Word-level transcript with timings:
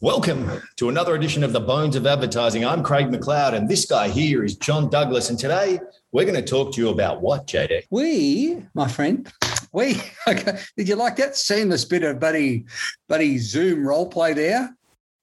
Welcome 0.00 0.62
to 0.76 0.90
another 0.90 1.16
edition 1.16 1.42
of 1.42 1.52
the 1.52 1.58
Bones 1.58 1.96
of 1.96 2.06
Advertising. 2.06 2.64
I'm 2.64 2.84
Craig 2.84 3.06
McLeod, 3.06 3.54
and 3.54 3.68
this 3.68 3.84
guy 3.84 4.08
here 4.08 4.44
is 4.44 4.54
John 4.54 4.88
Douglas. 4.88 5.28
And 5.28 5.36
today 5.36 5.80
we're 6.12 6.24
going 6.24 6.36
to 6.36 6.48
talk 6.48 6.72
to 6.74 6.80
you 6.80 6.90
about 6.90 7.20
what, 7.20 7.48
JD? 7.48 7.86
We, 7.90 8.62
my 8.74 8.86
friend, 8.86 9.28
we. 9.72 10.00
Okay. 10.28 10.56
Did 10.76 10.86
you 10.86 10.94
like 10.94 11.16
that 11.16 11.36
seamless 11.36 11.84
bit 11.84 12.04
of 12.04 12.20
buddy, 12.20 12.66
buddy 13.08 13.38
Zoom 13.38 13.84
role 13.88 14.08
play 14.08 14.34
there? 14.34 14.72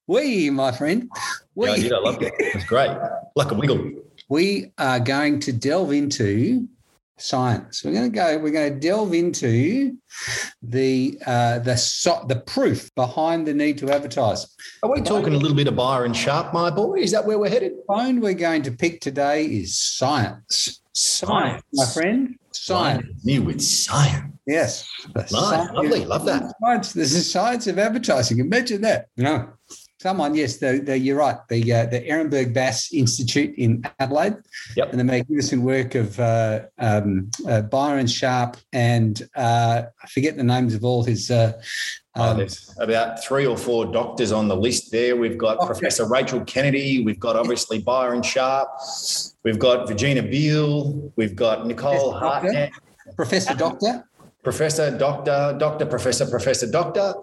We, 0.08 0.50
my 0.50 0.74
friend, 0.74 1.10
we. 1.56 1.68
Yeah, 1.68 1.74
I 1.74 1.80
did. 1.80 1.94
I 1.94 2.00
loved 2.00 2.24
it. 2.24 2.34
It 2.38 2.56
was 2.56 2.66
great. 2.66 2.92
Like 3.38 3.52
a 3.52 3.56
wiggle. 3.56 3.92
We 4.28 4.72
are 4.80 5.00
going 5.00 5.40
to 5.42 5.54
delve 5.54 5.92
into 5.92 6.68
science. 7.18 7.84
We're 7.84 7.94
going 7.94 8.12
to 8.12 8.16
go. 8.16 8.38
We're 8.38 8.52
going 8.52 8.74
to 8.74 8.80
delve 8.80 9.14
into 9.14 9.98
the 10.62 11.18
uh, 11.26 11.60
the 11.60 11.76
so, 11.78 12.26
the 12.28 12.38
proof 12.42 12.94
behind 12.96 13.48
the 13.48 13.54
need 13.54 13.78
to 13.80 13.92
advertise. 13.92 14.56
Are 14.84 14.92
we 14.92 15.02
talking 15.02 15.34
a 15.34 15.38
little 15.38 15.56
bit 15.56 15.68
of 15.68 15.76
Byron 15.76 16.14
Sharp, 16.14 16.54
my 16.54 16.70
boy? 16.70 16.96
Is 16.96 17.12
that 17.12 17.26
where 17.26 17.40
we're 17.40 17.50
headed? 17.50 17.74
The 17.74 17.84
phone 17.88 18.20
we're 18.20 18.34
going 18.34 18.64
to 18.64 18.72
pick 18.72 19.02
today 19.02 19.46
is 19.46 19.78
science. 19.78 20.82
Science, 20.94 21.64
my 21.74 21.86
friend. 21.86 22.36
Science. 22.52 23.06
New 23.24 23.44
with 23.44 23.62
science. 23.62 24.34
Yes. 24.48 24.88
Nice. 25.14 25.32
Lovely. 25.32 26.06
Love 26.06 26.26
that. 26.26 26.54
Science. 26.62 26.94
This 26.94 27.14
is 27.14 27.30
science 27.30 27.68
of 27.68 27.80
advertising. 27.80 28.40
Imagine 28.40 28.82
that. 28.82 29.08
No. 29.18 29.50
Someone, 30.02 30.36
yes, 30.36 30.58
the, 30.58 30.80
the, 30.84 30.98
you're 30.98 31.18
right. 31.18 31.38
The 31.48 31.72
uh, 31.72 31.86
the 31.86 32.02
Ehrenberg 32.02 32.54
Bass 32.54 32.94
Institute 32.94 33.56
in 33.58 33.82
Adelaide, 34.00 34.36
Yep. 34.76 34.92
and 34.92 35.00
the 35.00 35.04
magnificent 35.06 35.62
work 35.62 35.96
of 35.96 36.20
uh, 36.20 36.64
um, 36.80 37.32
uh, 37.48 37.62
Byron 37.62 38.06
Sharp 38.08 38.58
and 38.74 39.22
uh, 39.38 39.84
I 40.04 40.08
forget 40.08 40.36
the 40.36 40.44
names 40.44 40.74
of 40.74 40.84
all 40.84 41.04
his. 41.04 41.32
Uh, 41.32 41.54
Oh, 42.18 42.32
um, 42.32 42.38
there's 42.38 42.74
about 42.80 43.22
three 43.22 43.46
or 43.46 43.58
four 43.58 43.86
doctors 43.86 44.32
on 44.32 44.48
the 44.48 44.56
list 44.56 44.90
there. 44.90 45.18
We've 45.18 45.38
got 45.38 45.58
Okay. 45.58 45.66
Professor 45.68 46.08
Rachel 46.08 46.40
Kennedy. 46.46 47.04
We've 47.04 47.20
got 47.20 47.36
obviously 47.36 47.80
Byron 47.82 48.22
Sharp. 48.24 48.70
We've 49.44 49.60
got 49.60 49.86
Virginia 49.86 50.24
Beal. 50.24 51.12
We've 51.18 51.36
got 51.36 51.68
Nicole. 51.68 52.14
Hartnett. 52.14 52.72
Professor 53.18 53.54
Doctor. 53.54 54.08
Professor, 54.50 54.96
doctor, 54.96 55.56
doctor, 55.60 55.86
professor, 55.88 56.26
professor, 56.28 56.68
doctor. 56.70 57.16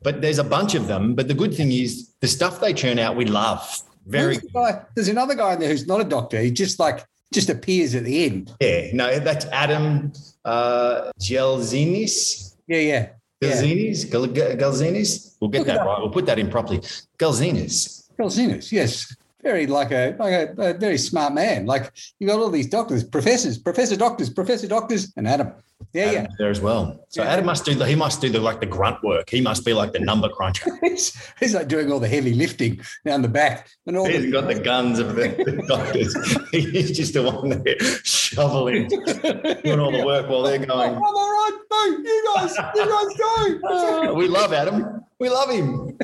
But 0.00 0.22
there's 0.22 0.38
a 0.38 0.44
bunch 0.44 0.76
of 0.76 0.86
them. 0.86 1.14
But 1.16 1.26
the 1.26 1.34
good 1.34 1.52
thing 1.52 1.72
is 1.72 2.10
the 2.20 2.28
stuff 2.28 2.60
they 2.60 2.72
churn 2.72 3.00
out, 3.00 3.16
we 3.16 3.24
love. 3.24 3.60
Very 4.06 4.34
Who's 4.36 4.44
the 4.44 4.50
guy? 4.50 4.82
There's 4.94 5.08
another 5.08 5.34
guy 5.34 5.54
in 5.54 5.58
there 5.60 5.68
who's 5.68 5.88
not 5.88 6.00
a 6.00 6.04
doctor. 6.04 6.40
He 6.40 6.52
just 6.52 6.78
like 6.78 7.04
just 7.34 7.50
appears 7.50 7.94
at 7.96 8.04
the 8.04 8.24
end. 8.24 8.54
yeah. 8.60 8.90
No, 8.94 9.18
that's 9.18 9.44
Adam 9.46 10.12
uh, 10.44 11.10
Gelzinis. 11.20 12.54
Yeah, 12.68 12.78
yeah. 12.78 13.08
Yeah. 13.40 13.50
Gelzinis? 13.50 14.10
Gal- 14.10 14.26
Gal- 14.28 14.56
Galzinis? 14.56 15.36
We'll 15.40 15.50
get 15.50 15.58
Look 15.58 15.66
that 15.66 15.84
right. 15.84 15.98
We'll 15.98 16.10
put 16.10 16.26
that 16.26 16.38
in 16.38 16.48
properly. 16.48 16.78
Galzinis. 17.18 18.08
Galzinus, 18.18 18.70
yes. 18.72 19.14
Very 19.42 19.66
like 19.66 19.90
a 19.90 20.16
like 20.18 20.32
a, 20.32 20.54
a 20.70 20.74
very 20.74 20.98
smart 20.98 21.34
man. 21.34 21.66
Like 21.66 21.92
you 22.18 22.26
got 22.26 22.38
all 22.38 22.50
these 22.50 22.66
doctors, 22.68 23.02
professors, 23.02 23.58
professor 23.58 23.96
doctors, 23.96 24.30
professor 24.30 24.68
doctors, 24.68 25.12
and 25.16 25.26
Adam. 25.28 25.52
Yeah, 25.92 26.10
yeah. 26.10 26.26
There 26.38 26.50
as 26.50 26.60
well. 26.60 27.06
So 27.08 27.22
Yeah. 27.22 27.30
Adam 27.30 27.46
must 27.46 27.64
do 27.64 27.74
the, 27.74 27.86
he 27.86 27.94
must 27.94 28.20
do 28.20 28.28
the 28.28 28.40
like 28.40 28.60
the 28.60 28.66
grunt 28.66 29.02
work. 29.02 29.30
He 29.30 29.40
must 29.40 29.64
be 29.64 29.72
like 29.72 29.92
the 29.92 29.98
number 30.00 30.28
cruncher. 30.28 30.70
He's, 30.82 31.16
he's 31.40 31.54
like 31.54 31.68
doing 31.68 31.90
all 31.90 32.00
the 32.00 32.08
heavy 32.08 32.34
lifting 32.34 32.80
down 33.06 33.22
the 33.22 33.28
back 33.28 33.68
and 33.86 33.96
all 33.96 34.04
He 34.04 34.10
the 34.12 34.16
hasn't 34.16 34.32
got 34.34 34.46
the 34.48 34.60
guns 34.60 34.98
of 34.98 35.14
the, 35.16 35.28
the 35.28 35.64
doctors. 35.68 36.14
He's 36.50 36.96
just 36.96 37.14
the 37.14 37.22
one 37.22 37.62
there 37.62 37.78
shoveling, 38.04 38.88
doing 38.88 39.80
all 39.80 39.90
the 39.92 40.04
work 40.04 40.28
while 40.28 40.42
they're 40.42 40.58
going. 40.58 40.94
I'm 40.94 41.02
all 41.02 41.12
right. 41.12 41.58
No, 41.70 41.84
you 41.86 42.32
guys, 42.34 42.56
you 42.74 42.84
guys 42.84 43.60
go. 43.62 44.14
We 44.14 44.28
love 44.28 44.52
Adam. 44.52 45.04
We 45.18 45.28
love 45.28 45.50
him. 45.50 45.96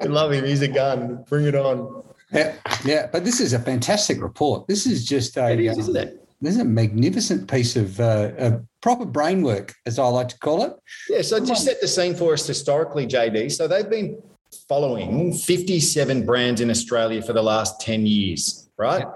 We 0.00 0.08
love 0.08 0.32
him. 0.32 0.44
He's 0.44 0.62
a 0.62 0.68
gun. 0.68 1.24
Bring 1.28 1.46
it 1.46 1.54
on. 1.54 2.02
Yeah, 2.32 2.54
yeah. 2.84 3.06
But 3.12 3.24
this 3.24 3.40
is 3.40 3.52
a 3.52 3.58
fantastic 3.58 4.20
report. 4.22 4.66
This 4.66 4.86
is 4.86 5.04
just 5.04 5.36
a 5.36 5.52
It 5.52 5.60
is, 5.60 5.74
um, 5.74 5.80
isn't 5.80 5.96
it? 5.96 6.21
This 6.42 6.56
is 6.56 6.60
a 6.60 6.64
magnificent 6.64 7.48
piece 7.48 7.76
of, 7.76 7.98
uh, 8.00 8.32
of 8.36 8.66
proper 8.80 9.04
brain 9.04 9.42
work, 9.42 9.74
as 9.86 9.98
I 9.98 10.06
like 10.08 10.28
to 10.28 10.38
call 10.40 10.64
it. 10.64 10.74
Yeah. 11.08 11.22
So 11.22 11.44
just 11.44 11.64
set 11.64 11.80
the 11.80 11.88
scene 11.88 12.14
for 12.14 12.32
us 12.32 12.46
historically, 12.46 13.06
JD. 13.06 13.52
So 13.52 13.68
they've 13.68 13.88
been 13.88 14.20
following 14.68 15.32
57 15.32 16.26
brands 16.26 16.60
in 16.60 16.68
Australia 16.68 17.22
for 17.22 17.32
the 17.32 17.42
last 17.42 17.80
10 17.80 18.06
years, 18.06 18.68
right? 18.76 19.06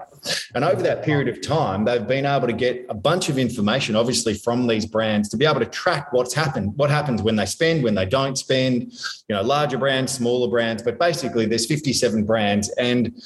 And 0.55 0.63
over 0.63 0.81
that 0.83 1.03
period 1.03 1.27
of 1.27 1.41
time, 1.41 1.85
they've 1.85 2.07
been 2.07 2.25
able 2.25 2.47
to 2.47 2.53
get 2.53 2.85
a 2.89 2.93
bunch 2.93 3.29
of 3.29 3.37
information, 3.37 3.95
obviously, 3.95 4.33
from 4.33 4.67
these 4.67 4.85
brands 4.85 5.29
to 5.29 5.37
be 5.37 5.45
able 5.45 5.59
to 5.59 5.65
track 5.65 6.13
what's 6.13 6.33
happened, 6.33 6.75
what 6.77 6.89
happens 6.89 7.21
when 7.21 7.35
they 7.35 7.45
spend, 7.45 7.83
when 7.83 7.95
they 7.95 8.05
don't 8.05 8.37
spend, 8.37 8.93
you 9.27 9.35
know, 9.35 9.41
larger 9.41 9.77
brands, 9.77 10.11
smaller 10.11 10.49
brands. 10.49 10.83
But 10.83 10.99
basically, 10.99 11.45
there's 11.45 11.65
57 11.65 12.25
brands. 12.25 12.69
And 12.77 13.21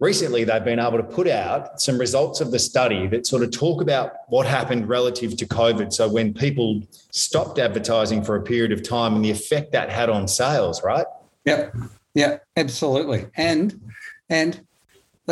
recently, 0.00 0.44
they've 0.44 0.64
been 0.64 0.78
able 0.78 0.98
to 0.98 1.04
put 1.04 1.28
out 1.28 1.80
some 1.80 1.98
results 1.98 2.40
of 2.40 2.50
the 2.50 2.58
study 2.58 3.06
that 3.08 3.26
sort 3.26 3.42
of 3.42 3.50
talk 3.50 3.82
about 3.82 4.12
what 4.28 4.46
happened 4.46 4.88
relative 4.88 5.36
to 5.36 5.46
COVID. 5.46 5.92
So 5.92 6.08
when 6.08 6.34
people 6.34 6.82
stopped 7.10 7.58
advertising 7.58 8.22
for 8.22 8.36
a 8.36 8.42
period 8.42 8.72
of 8.72 8.82
time 8.82 9.14
and 9.14 9.24
the 9.24 9.30
effect 9.30 9.72
that 9.72 9.90
had 9.90 10.10
on 10.10 10.28
sales, 10.28 10.82
right? 10.82 11.06
Yep. 11.44 11.74
Yeah, 12.14 12.38
absolutely. 12.56 13.26
And 13.36 13.80
and 14.28 14.66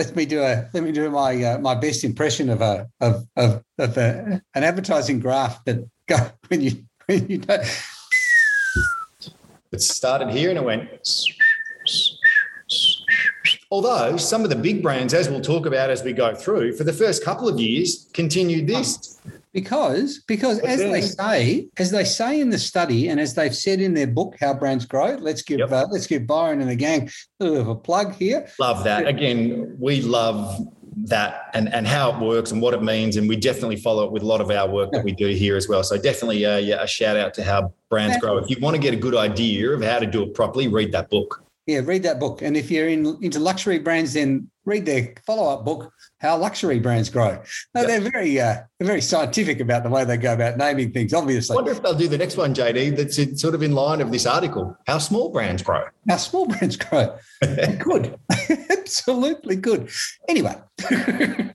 let 0.01 0.17
me 0.17 0.25
do 0.25 0.41
a 0.41 0.67
let 0.73 0.83
me 0.83 0.93
do 0.93 1.11
my 1.11 1.45
uh, 1.45 1.59
my 1.59 1.75
best 1.75 2.05
impression 2.05 2.49
of 2.49 2.63
a 2.63 2.89
of 3.03 3.27
of, 3.37 3.63
of 3.79 3.99
a, 3.99 4.41
an 4.55 4.65
advertising 4.65 5.21
graph 5.21 5.63
that 5.67 5.87
go 6.07 6.17
when 6.49 6.63
you 6.63 6.85
when 7.05 7.29
you 7.29 7.39
don't, 7.39 7.63
It 9.73 9.83
started 9.83 10.31
here 10.31 10.49
and 10.49 10.59
it 10.59 10.65
went. 10.65 10.89
Although 13.71 14.17
some 14.17 14.43
of 14.43 14.49
the 14.49 14.57
big 14.57 14.83
brands, 14.83 15.13
as 15.13 15.29
we'll 15.29 15.43
talk 15.43 15.67
about 15.67 15.91
as 15.91 16.03
we 16.03 16.13
go 16.13 16.35
through, 16.35 16.77
for 16.77 16.85
the 16.85 16.93
first 16.93 17.23
couple 17.23 17.47
of 17.47 17.61
years, 17.61 18.09
continued 18.15 18.67
this. 18.67 19.21
Because 19.53 20.23
because 20.29 20.59
as 20.61 20.79
they 20.79 21.01
say 21.01 21.69
as 21.79 21.91
they 21.91 22.05
say 22.05 22.41
in 22.41 22.51
the 22.51 22.59
study 22.59 23.09
and 23.09 23.19
as 23.19 23.35
they've 23.35 23.55
said 23.55 23.81
in 23.81 23.95
their 23.95 24.07
book 24.07 24.37
how 24.41 24.55
brands 24.55 24.87
grow 24.87 25.17
let's 25.17 25.43
give 25.43 25.59
Yep. 25.59 25.73
uh, 25.73 25.87
let's 25.91 26.07
give 26.07 26.27
Byron 26.27 26.61
and 26.61 26.71
the 26.71 26.77
gang 26.77 27.11
a 27.41 27.45
little 27.45 27.57
bit 27.57 27.63
of 27.63 27.69
a 27.69 27.75
plug 27.75 28.15
here 28.15 28.47
Love 28.59 28.85
that. 28.85 29.07
Again, 29.07 29.77
we 29.79 30.03
love 30.03 30.67
that 31.05 31.51
and, 31.55 31.73
and 31.73 31.87
how 31.87 32.13
it 32.13 32.19
works 32.19 32.51
and 32.51 32.61
what 32.61 32.75
it 32.75 32.83
means. 32.83 33.17
And 33.17 33.29
we 33.29 33.37
definitely 33.37 33.77
follow 33.77 34.05
it 34.05 34.13
with 34.13 34.23
a 34.23 34.27
lot 34.27 34.41
of 34.41 34.51
our 34.51 34.69
work 34.69 34.91
that 34.93 35.05
we 35.05 35.13
do 35.13 35.29
here 35.29 35.57
as 35.57 35.69
well. 35.69 35.83
So 35.83 35.97
definitely 35.97 36.45
uh, 36.45 36.57
yeah, 36.59 36.83
a 36.83 36.87
shout 36.87 37.17
out 37.17 37.33
to 37.35 37.45
how 37.45 37.73
brands 37.89 38.19
grow. 38.19 38.39
If 38.39 38.51
you 38.51 38.57
want 38.61 38.77
to 38.77 38.83
get 38.83 38.93
a 38.93 38.97
good 38.97 39.17
idea 39.17 39.71
of 39.71 39.83
how 39.83 39.99
to 39.99 40.07
do 40.07 40.23
it 40.23 40.35
properly, 40.35 40.69
read 40.69 40.93
that 40.93 41.11
book. 41.11 41.43
Yeah 41.71 41.81
read 41.85 42.03
that 42.03 42.19
book 42.21 42.43
and 42.43 42.57
if 42.57 42.71
you're 42.71 42.89
in 42.89 43.03
into 43.23 43.39
luxury 43.39 43.79
brands 43.79 44.13
then 44.15 44.51
read 44.67 44.85
their 44.87 45.15
follow-up 45.27 45.65
book 45.65 45.91
how 46.19 46.37
luxury 46.37 46.79
brands 46.79 47.09
grow 47.09 47.33
no, 47.75 47.81
Yep. 47.81 47.87
they're 47.89 48.11
very 48.11 48.41
uh, 48.41 48.57
they're 48.79 48.87
very 48.95 49.01
scientific 49.01 49.59
about 49.61 49.83
the 49.85 49.89
way 49.91 50.05
they 50.05 50.17
go 50.17 50.33
about 50.35 50.59
naming 50.59 50.93
things 50.93 51.13
obviously. 51.15 51.55
I 51.55 51.57
wonder 51.57 51.71
if 51.73 51.83
they'll 51.83 51.95
do 51.95 52.09
the 52.09 52.19
next 52.19 52.37
one, 52.37 52.55
JD, 52.55 52.97
that's 52.97 53.41
sort 53.41 53.55
of 53.55 53.63
in 53.63 53.73
line 53.73 54.01
of 54.01 54.11
this 54.13 54.27
article. 54.27 54.77
How 54.87 54.99
small 54.99 55.31
brands 55.31 55.63
grow. 55.63 55.85
how 56.09 56.19
small 56.19 56.47
brands 56.47 56.77
grow 56.77 57.17
good 57.79 58.19
absolutely 58.71 59.57
good 59.57 59.89
anyway 60.29 60.57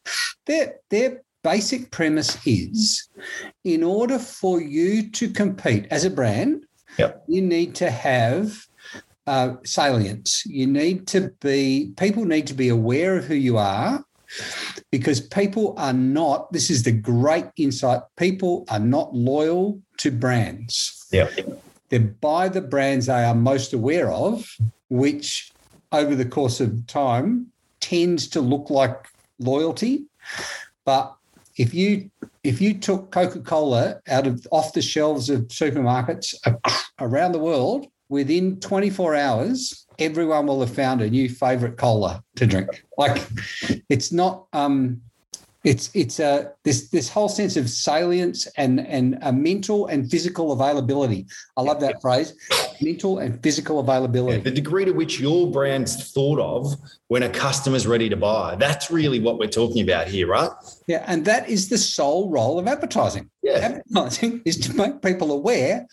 their 0.46 0.76
their 0.90 1.22
basic 1.44 1.92
premise 1.92 2.38
is 2.48 3.08
in 3.64 3.84
order 3.84 4.18
for 4.18 4.60
you 4.62 5.12
to 5.12 5.30
compete 5.30 5.86
as 5.92 6.04
a 6.06 6.10
brand 6.10 6.66
Yep. 6.98 7.26
you 7.28 7.42
need 7.42 7.76
to 7.76 7.92
have 7.92 8.66
uh, 9.28 9.56
salience 9.64 10.46
you 10.46 10.68
need 10.68 11.08
to 11.08 11.32
be 11.42 11.92
people 11.98 12.26
need 12.26 12.46
to 12.48 12.54
be 12.54 12.70
aware 12.70 13.18
of 13.18 13.26
who 13.26 13.34
you 13.36 13.58
are 13.58 14.04
because 14.92 15.20
people 15.20 15.74
are 15.78 15.94
not 15.94 16.52
this 16.52 16.70
is 16.70 16.84
the 16.84 16.92
great 16.92 17.46
insight 17.58 18.02
people 18.18 18.66
are 18.70 18.80
not 18.80 19.14
loyal 19.16 19.80
to 19.98 20.12
brands 20.12 21.08
Yeah. 21.12 21.30
they 21.90 22.00
buy 22.00 22.50
the 22.50 22.62
brands 22.62 23.06
they 23.06 23.24
are 23.24 23.36
most 23.36 23.74
aware 23.74 24.12
of, 24.12 24.46
which 24.90 25.52
over 25.92 26.16
the 26.16 26.26
course 26.26 26.60
of 26.60 26.86
time 26.88 27.48
tends 27.80 28.28
to 28.30 28.42
look 28.42 28.70
like 28.70 29.06
loyalty. 29.40 30.06
But 30.84 31.16
if 31.58 31.74
you 31.74 32.10
if 32.44 32.60
you 32.62 32.74
took 32.74 33.12
Coca-Cola 33.12 34.02
out 34.10 34.28
of 34.28 34.46
off 34.52 34.74
the 34.74 34.82
shelves 34.82 35.30
of 35.30 35.48
supermarkets 35.48 36.34
around 37.00 37.32
the 37.32 37.40
world, 37.40 37.88
within 38.10 38.60
24 38.60 39.16
hours, 39.16 39.86
everyone 40.00 40.48
will 40.48 40.60
have 40.62 40.74
found 40.74 41.02
a 41.02 41.10
new 41.10 41.30
favorite 41.30 41.78
cola 41.78 42.24
to 42.36 42.46
drink. 42.46 42.84
Like 42.98 43.22
it's 43.90 44.12
not 44.12 44.48
um 44.54 45.02
it's 45.66 45.90
it's 45.96 46.20
a 46.20 46.52
this 46.64 46.90
this 46.90 47.10
whole 47.10 47.28
sense 47.28 47.58
of 47.58 47.70
salience 47.70 48.46
and 48.56 48.86
and 48.86 49.18
a 49.24 49.34
mental 49.34 49.88
and 49.88 50.10
physical 50.10 50.52
availability. 50.52 51.26
I 51.58 51.62
love 51.62 51.80
that 51.80 52.02
phrase, 52.02 52.36
mental 52.82 53.18
and 53.18 53.42
physical 53.42 53.80
availability. 53.80 54.42
The 54.42 54.52
degree 54.52 54.86
to 54.86 54.92
which 54.92 55.20
your 55.20 55.50
brand's 55.52 56.12
thought 56.14 56.40
of 56.40 56.76
when 57.08 57.24
a 57.24 57.30
customer's 57.30 57.88
ready 57.88 58.10
to 58.10 58.16
buy. 58.16 58.56
That's 58.56 58.92
really 58.92 59.20
what 59.20 59.40
we're 59.40 59.50
talking 59.50 59.82
about 59.82 60.08
here, 60.08 60.28
right? 60.28 60.52
Yeah, 60.86 61.04
and 61.08 61.26
that 61.26 61.50
is 61.50 61.70
the 61.70 61.80
sole 61.80 62.30
role 62.30 62.60
of 62.60 62.68
advertising. 62.68 63.32
Yeah. 63.42 63.54
Advertising 63.54 64.44
is 64.46 64.58
to 64.60 64.76
make 64.76 65.02
people 65.02 65.32
aware 65.32 65.88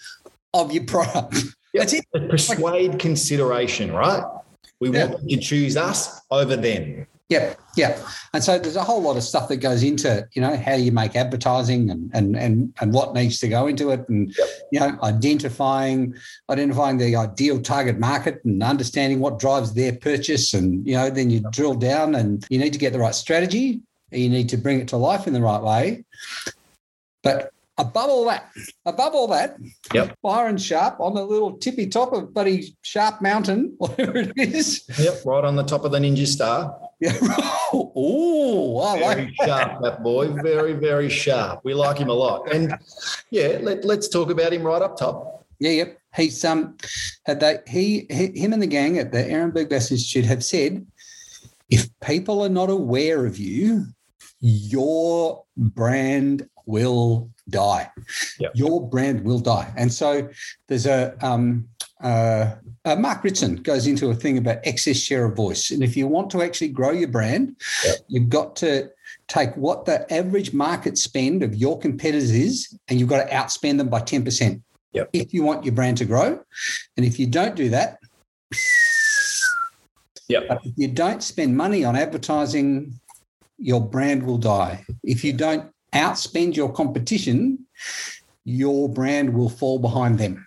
of 0.53 0.71
your 0.71 0.85
product. 0.85 1.37
Yep. 1.73 1.81
That's 1.81 1.93
it. 1.95 2.31
Persuade 2.31 2.99
consideration, 2.99 3.93
right? 3.93 4.25
We 4.81 4.91
yeah. 4.91 5.07
want 5.07 5.31
you 5.31 5.37
to 5.37 5.43
choose 5.43 5.77
us 5.77 6.21
over 6.31 6.57
them. 6.57 7.07
Yep, 7.33 7.61
yep. 7.79 7.99
And 8.35 8.45
so 8.45 8.59
there's 8.59 8.77
a 8.77 8.85
whole 8.85 9.01
lot 9.01 9.17
of 9.17 9.23
stuff 9.23 9.49
that 9.49 9.57
goes 9.57 9.83
into, 9.83 10.29
you 10.33 10.43
know, 10.43 10.55
how 10.55 10.75
you 10.75 10.93
make 10.93 11.17
advertising 11.17 11.89
and 11.89 12.11
and 12.13 12.37
and, 12.37 12.75
and 12.79 12.93
what 12.93 13.15
needs 13.15 13.39
to 13.39 13.49
go 13.49 13.69
into 13.69 13.91
it, 13.91 14.07
and 14.09 14.35
yep. 14.37 14.49
you 14.71 14.81
know, 14.81 14.99
identifying 15.03 16.15
identifying 16.51 16.99
the 16.99 17.17
ideal 17.17 17.59
target 17.63 17.99
market 17.99 18.45
and 18.45 18.63
understanding 18.63 19.21
what 19.21 19.39
drives 19.39 19.73
their 19.73 19.95
purchase, 19.95 20.53
and 20.53 20.87
you 20.87 20.95
know, 20.95 21.09
then 21.09 21.31
you 21.31 21.41
drill 21.53 21.75
down 21.75 22.15
and 22.15 22.45
you 22.51 22.59
need 22.59 22.75
to 22.75 22.79
get 22.79 22.93
the 22.93 22.99
right 22.99 23.15
strategy. 23.15 23.81
You 24.11 24.29
need 24.29 24.51
to 24.51 24.59
bring 24.59 24.81
it 24.81 24.89
to 24.89 24.99
life 24.99 25.27
in 25.27 25.33
the 25.33 25.41
right 25.41 25.63
way. 25.63 26.05
But 27.23 27.53
above 27.79 28.11
all 28.11 28.25
that, 28.27 28.51
above 28.85 29.15
all 29.15 29.29
that, 29.29 29.57
yep. 29.95 30.17
Byron 30.23 30.59
Sharp 30.59 31.01
on 31.01 31.15
the 31.15 31.25
little 31.25 31.53
tippy 31.59 31.87
top 31.87 32.13
of 32.13 32.35
Buddy 32.35 32.77
Sharp 32.83 33.23
Mountain, 33.23 33.75
whatever 33.79 34.19
it 34.19 34.33
is. 34.37 34.85
Yep, 34.99 35.23
right 35.25 35.45
on 35.45 35.57
the 35.57 35.65
top 35.65 35.85
of 35.85 35.93
the 35.93 35.99
Ninja 35.99 36.27
Star. 36.27 36.79
Yeah. 37.01 37.17
oh, 37.73 38.81
I 38.81 38.99
very 38.99 39.25
like 39.25 39.35
sharp, 39.45 39.83
that 39.83 40.03
boy. 40.03 40.29
Very, 40.29 40.75
very 40.75 41.09
sharp. 41.09 41.61
We 41.65 41.75
like 41.75 41.99
him 41.99 42.09
a 42.09 42.15
lot. 42.15 42.53
And 42.53 42.75
yeah, 43.31 43.59
let, 43.61 43.85
let's 43.85 44.09
talk 44.09 44.31
about 44.31 44.53
him 44.53 44.63
right 44.63 44.83
up 44.83 44.97
top. 44.97 45.45
Yeah, 45.59 45.71
yep. 45.71 45.99
He's 46.15 46.45
um, 46.45 46.77
had 47.25 47.41
they 47.41 47.59
he, 47.67 48.07
he 48.11 48.39
him 48.39 48.53
and 48.53 48.63
the 48.63 48.67
gang 48.67 48.99
at 48.99 49.13
the 49.13 49.19
Ehrenberg 49.19 49.71
Bass 49.71 49.91
Institute 49.91 50.27
have 50.27 50.45
said, 50.45 50.87
if 51.71 51.89
people 52.01 52.45
are 52.45 52.51
not 52.51 52.69
aware 52.69 53.25
of 53.25 53.39
you, 53.39 53.87
your 54.41 55.45
brand 55.57 56.49
will 56.67 57.31
die. 57.49 57.91
Yep. 58.39 58.53
Your 58.55 58.89
brand 58.89 59.25
will 59.25 59.39
die. 59.39 59.73
And 59.77 59.93
so 59.93 60.29
there's 60.69 60.87
a, 60.87 61.17
um, 61.25 61.69
uh, 62.03 62.57
uh, 62.85 62.97
Mark 62.97 63.23
Ritson 63.23 63.57
goes 63.57 63.87
into 63.87 64.11
a 64.11 64.15
thing 64.15 64.39
about 64.39 64.59
excess 64.65 64.97
share 64.97 65.25
of 65.25 65.37
voice. 65.37 65.71
And 65.71 65.83
if 65.83 65.97
you 65.97 66.09
want 66.09 66.31
to 66.31 66.43
actually 66.43 66.69
grow 66.69 66.91
your 66.91 67.09
brand, 67.09 67.57
yep. 67.85 67.97
you've 68.09 68.29
got 68.29 68.57
to 68.57 68.91
take 69.29 69.57
what 69.57 69.85
the 69.85 70.13
average 70.13 70.53
market 70.53 70.99
spend 70.99 71.43
of 71.43 71.55
your 71.55 71.79
competitors 71.79 72.33
is, 72.33 72.77
and 72.89 72.99
you've 72.99 73.09
got 73.09 73.29
to 73.29 73.35
outspend 73.35 73.79
them 73.79 73.89
by 73.89 74.01
10%. 74.01 74.61
Yep. 74.93 75.11
If 75.13 75.33
you 75.33 75.43
want 75.43 75.65
your 75.65 75.75
brand 75.75 75.97
to 75.99 76.05
grow. 76.05 76.41
And 76.97 77.07
if 77.07 77.19
you 77.19 77.27
don't 77.27 77.55
do 77.55 77.69
that, 77.71 77.99
yep. 80.29 80.61
if 80.65 80.73
you 80.77 80.89
don't 80.89 81.23
spend 81.23 81.57
money 81.57 81.85
on 81.85 81.97
advertising, 81.97 82.99
your 83.59 83.81
brand 83.81 84.25
will 84.25 84.39
die. 84.39 84.85
If 85.05 85.25
you 85.25 85.33
don't 85.33 85.73
outspend 85.95 86.57
your 86.57 86.73
competition, 86.73 87.67
your 88.45 88.89
brand 88.89 89.35
will 89.35 89.49
fall 89.49 89.79
behind 89.79 90.19
them. 90.19 90.47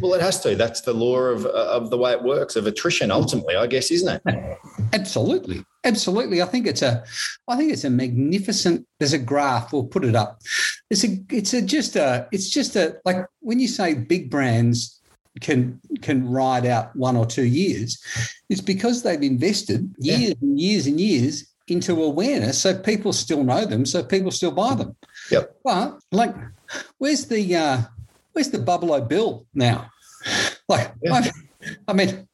Well, 0.00 0.14
it 0.14 0.22
has 0.22 0.40
to. 0.40 0.56
That's 0.56 0.80
the 0.80 0.94
law 0.94 1.18
of 1.18 1.44
uh, 1.44 1.50
of 1.50 1.90
the 1.90 1.98
way 1.98 2.12
it 2.12 2.22
works 2.22 2.56
of 2.56 2.66
attrition. 2.66 3.10
Ultimately, 3.10 3.56
I 3.56 3.66
guess, 3.66 3.90
isn't 3.90 4.22
it? 4.26 4.58
Absolutely, 4.94 5.64
absolutely. 5.84 6.40
I 6.40 6.46
think 6.46 6.66
it's 6.66 6.80
a, 6.80 7.04
I 7.46 7.56
think 7.56 7.72
it's 7.72 7.84
a 7.84 7.90
magnificent. 7.90 8.86
There's 8.98 9.12
a 9.12 9.18
graph. 9.18 9.72
We'll 9.72 9.84
put 9.84 10.04
it 10.04 10.16
up. 10.16 10.40
It's 10.88 11.04
a, 11.04 11.18
it's 11.30 11.52
a 11.52 11.60
just 11.60 11.96
a, 11.96 12.26
it's 12.32 12.48
just 12.48 12.74
a 12.74 12.96
like 13.04 13.26
when 13.40 13.60
you 13.60 13.68
say 13.68 13.92
big 13.92 14.30
brands 14.30 15.02
can 15.40 15.78
can 16.00 16.28
ride 16.28 16.66
out 16.66 16.94
one 16.96 17.16
or 17.16 17.26
two 17.26 17.46
years, 17.46 18.02
it's 18.48 18.60
because 18.60 19.02
they've 19.02 19.22
invested 19.22 19.94
years 19.98 20.20
yeah. 20.20 20.34
and 20.40 20.60
years 20.60 20.86
and 20.86 21.00
years 21.00 21.51
into 21.68 22.02
awareness 22.02 22.60
so 22.60 22.78
people 22.78 23.12
still 23.12 23.44
know 23.44 23.64
them, 23.64 23.86
so 23.86 24.02
people 24.02 24.30
still 24.30 24.50
buy 24.50 24.74
them. 24.74 24.96
Yep. 25.30 25.56
But 25.64 25.98
like, 26.10 26.34
where's 26.98 27.26
the 27.26 27.54
uh, 27.54 27.82
where's 28.32 28.50
the 28.50 28.58
Bubble 28.58 28.92
O 28.92 29.00
Bill 29.00 29.46
now? 29.54 29.90
Like, 30.68 30.94
yeah. 31.02 31.28
I 31.88 31.92
mean, 31.92 32.26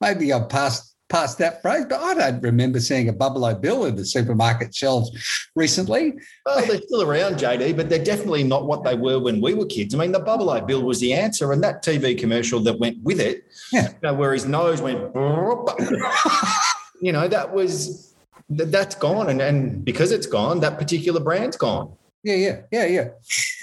maybe 0.00 0.32
I've 0.32 0.48
passed 0.48 0.96
past 1.08 1.38
that 1.38 1.62
phrase, 1.62 1.86
but 1.88 2.00
I 2.00 2.14
don't 2.14 2.42
remember 2.42 2.80
seeing 2.80 3.08
a 3.08 3.12
Bubble 3.12 3.44
O 3.44 3.54
Bill 3.54 3.84
in 3.84 3.96
the 3.96 4.04
supermarket 4.04 4.74
shelves 4.74 5.10
recently. 5.54 6.14
Well, 6.44 6.66
they're 6.66 6.80
still 6.80 7.02
around, 7.02 7.34
JD, 7.34 7.76
but 7.76 7.88
they're 7.88 8.02
definitely 8.02 8.42
not 8.42 8.66
what 8.66 8.82
they 8.82 8.94
were 8.94 9.18
when 9.18 9.40
we 9.40 9.54
were 9.54 9.66
kids. 9.66 9.94
I 9.94 9.98
mean, 9.98 10.12
the 10.12 10.20
Bubble 10.20 10.50
O 10.50 10.60
Bill 10.60 10.82
was 10.82 11.00
the 11.00 11.12
answer, 11.12 11.52
and 11.52 11.62
that 11.62 11.84
TV 11.84 12.18
commercial 12.18 12.60
that 12.60 12.78
went 12.78 13.02
with 13.02 13.20
it, 13.20 13.44
yeah. 13.72 13.88
you 13.88 13.98
know, 14.02 14.14
where 14.14 14.32
his 14.32 14.46
nose 14.46 14.82
went, 14.82 14.98
you 17.00 17.12
know, 17.12 17.28
that 17.28 17.52
was 17.52 18.15
that's 18.48 18.94
gone. 18.94 19.30
And, 19.30 19.40
and 19.40 19.84
because 19.84 20.12
it's 20.12 20.26
gone, 20.26 20.60
that 20.60 20.78
particular 20.78 21.20
brand's 21.20 21.56
gone. 21.56 21.96
Yeah, 22.22 22.34
yeah, 22.34 22.60
yeah, 22.72 22.86
yeah. 22.86 23.08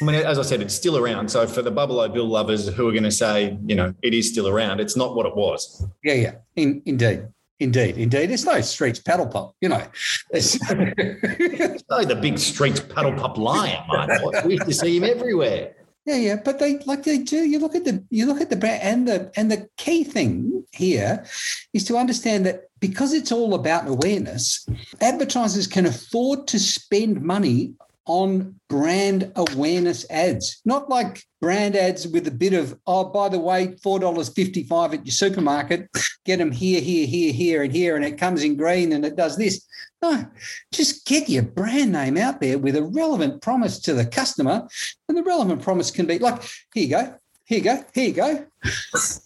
I 0.01 0.05
mean, 0.05 0.15
as 0.15 0.39
I 0.39 0.41
said, 0.41 0.61
it's 0.61 0.73
still 0.73 0.97
around. 0.97 1.29
So 1.29 1.45
for 1.45 1.61
the 1.61 1.71
Bubble 1.71 1.99
O 1.99 2.07
Bill 2.07 2.25
lovers 2.25 2.69
who 2.69 2.87
are 2.87 2.91
going 2.91 3.03
to 3.03 3.11
say, 3.11 3.57
you 3.65 3.75
know, 3.75 3.93
it 4.01 4.13
is 4.13 4.29
still 4.29 4.47
around, 4.47 4.79
it's 4.79 4.95
not 4.95 5.15
what 5.15 5.25
it 5.25 5.35
was. 5.35 5.85
Yeah, 6.03 6.13
yeah, 6.13 6.35
In, 6.55 6.81
indeed. 6.85 7.27
Indeed, 7.59 7.97
indeed. 7.97 8.31
It's 8.31 8.45
no 8.45 8.59
streets 8.61 8.99
paddle 8.99 9.27
pop, 9.27 9.55
you 9.61 9.69
know. 9.69 9.85
It's 10.31 10.59
no 10.71 12.03
the 12.03 12.17
big 12.19 12.37
streets 12.37 12.79
paddle 12.79 13.13
pop 13.13 13.37
lion, 13.37 13.83
mate. 13.89 14.45
We 14.45 14.53
used 14.53 14.65
to 14.65 14.73
see 14.73 14.97
him 14.97 15.03
everywhere. 15.03 15.75
Yeah, 16.05 16.17
yeah, 16.17 16.35
but 16.43 16.59
they 16.59 16.79
like 16.79 17.03
they 17.03 17.19
do. 17.19 17.37
You 17.37 17.59
look 17.59 17.75
at 17.75 17.85
the 17.85 18.03
you 18.09 18.25
look 18.25 18.41
at 18.41 18.49
the 18.49 18.57
brand 18.57 18.81
and 18.83 19.07
the 19.07 19.31
and 19.37 19.49
the 19.49 19.69
key 19.77 20.03
thing 20.03 20.65
here 20.73 21.25
is 21.71 21.85
to 21.85 21.97
understand 21.97 22.45
that 22.45 22.69
because 22.79 23.13
it's 23.13 23.31
all 23.31 23.53
about 23.53 23.87
awareness, 23.87 24.67
advertisers 24.99 25.65
can 25.65 25.85
afford 25.85 26.47
to 26.47 26.59
spend 26.59 27.21
money 27.21 27.73
on 28.05 28.59
brand 28.69 29.31
awareness 29.35 30.05
ads, 30.09 30.61
not 30.65 30.89
like 30.89 31.23
brand 31.41 31.75
ads 31.75 32.07
with 32.07 32.27
a 32.27 32.31
bit 32.31 32.53
of, 32.53 32.77
oh, 32.85 33.05
by 33.05 33.29
the 33.29 33.39
way, 33.39 33.67
$4.55 33.85 34.93
at 34.93 35.05
your 35.05 35.11
supermarket, 35.11 35.89
get 36.25 36.37
them 36.37 36.51
here, 36.51 36.81
here, 36.81 37.07
here, 37.07 37.33
here, 37.33 37.63
and 37.63 37.73
here, 37.73 37.95
and 37.95 38.05
it 38.05 38.17
comes 38.17 38.43
in 38.43 38.57
green 38.57 38.91
and 38.91 39.05
it 39.05 39.15
does 39.15 39.37
this. 39.37 39.65
No, 40.01 40.25
just 40.73 41.05
get 41.05 41.29
your 41.29 41.43
brand 41.43 41.93
name 41.93 42.17
out 42.17 42.41
there 42.41 42.57
with 42.57 42.75
a 42.75 42.83
relevant 42.83 43.41
promise 43.41 43.79
to 43.81 43.93
the 43.93 44.05
customer. 44.05 44.67
And 45.07 45.17
the 45.17 45.23
relevant 45.23 45.61
promise 45.61 45.91
can 45.91 46.05
be 46.05 46.19
like, 46.19 46.41
here 46.73 46.83
you 46.83 46.89
go, 46.89 47.15
here 47.45 47.57
you 47.59 47.63
go, 47.63 47.85
here 47.93 48.07
you 48.07 48.13
go. 48.13 48.45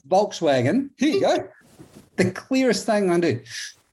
Volkswagen, 0.08 0.90
here 0.98 1.14
you 1.14 1.22
go. 1.22 1.48
The 2.18 2.32
clearest 2.32 2.86
thing 2.86 3.10
I 3.10 3.20
do. 3.20 3.42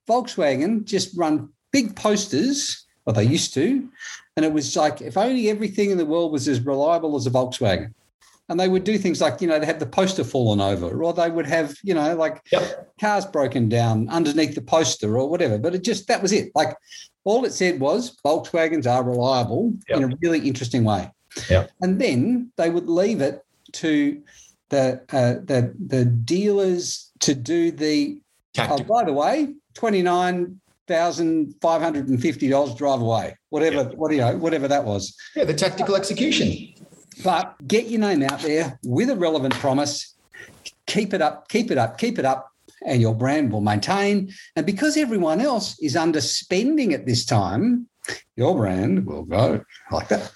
Volkswagen 0.08 0.84
just 0.84 1.16
run 1.16 1.50
big 1.72 1.96
posters, 1.96 2.86
or 3.06 3.12
they 3.12 3.24
used 3.24 3.54
to, 3.54 3.88
and 4.36 4.44
it 4.44 4.52
was 4.52 4.76
like, 4.76 5.00
if 5.00 5.16
only 5.16 5.48
everything 5.48 5.90
in 5.90 5.98
the 5.98 6.06
world 6.06 6.32
was 6.32 6.48
as 6.48 6.60
reliable 6.60 7.16
as 7.16 7.26
a 7.26 7.30
Volkswagen. 7.30 7.92
And 8.50 8.60
they 8.60 8.68
would 8.68 8.84
do 8.84 8.98
things 8.98 9.22
like, 9.22 9.40
you 9.40 9.48
know, 9.48 9.58
they 9.58 9.64
have 9.64 9.78
the 9.78 9.86
poster 9.86 10.22
fallen 10.22 10.60
over, 10.60 11.02
or 11.02 11.14
they 11.14 11.30
would 11.30 11.46
have, 11.46 11.76
you 11.82 11.94
know, 11.94 12.14
like 12.14 12.42
yep. 12.52 12.92
cars 13.00 13.24
broken 13.24 13.70
down 13.70 14.06
underneath 14.10 14.54
the 14.54 14.60
poster 14.60 15.16
or 15.16 15.30
whatever. 15.30 15.56
But 15.56 15.74
it 15.74 15.82
just, 15.82 16.08
that 16.08 16.20
was 16.20 16.30
it. 16.30 16.52
Like 16.54 16.76
all 17.24 17.46
it 17.46 17.54
said 17.54 17.80
was 17.80 18.18
Volkswagens 18.22 18.86
are 18.86 19.02
reliable 19.02 19.72
yep. 19.88 19.98
in 19.98 20.12
a 20.12 20.16
really 20.20 20.40
interesting 20.40 20.84
way. 20.84 21.10
Yep. 21.48 21.70
And 21.80 21.98
then 21.98 22.52
they 22.56 22.68
would 22.68 22.88
leave 22.88 23.22
it 23.22 23.42
to 23.72 24.22
the 24.68 25.00
uh, 25.12 25.40
the 25.44 25.74
the 25.86 26.04
dealers 26.04 27.10
to 27.20 27.34
do 27.34 27.70
the. 27.70 28.20
Oh, 28.58 28.82
by 28.84 29.04
the 29.04 29.12
way, 29.12 29.54
twenty 29.74 30.02
nine 30.02 30.60
thousand 30.86 31.54
five 31.60 31.80
hundred 31.80 32.08
and 32.08 32.20
fifty 32.20 32.48
dollars 32.48 32.74
drive 32.74 33.00
away, 33.00 33.36
whatever, 33.50 33.88
yeah. 33.88 33.96
what 33.96 34.12
you 34.12 34.18
know, 34.18 34.36
whatever 34.36 34.68
that 34.68 34.84
was. 34.84 35.16
Yeah, 35.34 35.44
the 35.44 35.54
tactical 35.54 35.96
execution. 35.96 36.74
But 37.22 37.54
get 37.66 37.86
your 37.86 38.00
name 38.00 38.22
out 38.22 38.40
there 38.40 38.78
with 38.84 39.10
a 39.10 39.16
relevant 39.16 39.54
promise. 39.54 40.14
Keep 40.86 41.14
it 41.14 41.22
up, 41.22 41.48
keep 41.48 41.70
it 41.70 41.78
up, 41.78 41.98
keep 41.98 42.18
it 42.18 42.24
up, 42.24 42.50
and 42.84 43.00
your 43.00 43.14
brand 43.14 43.52
will 43.52 43.60
maintain. 43.60 44.32
And 44.56 44.66
because 44.66 44.96
everyone 44.96 45.40
else 45.40 45.78
is 45.80 45.94
underspending 45.94 46.92
at 46.92 47.06
this 47.06 47.24
time, 47.24 47.88
your 48.36 48.56
brand 48.56 49.06
will 49.06 49.22
go 49.22 49.64
like 49.92 50.08
that. 50.08 50.32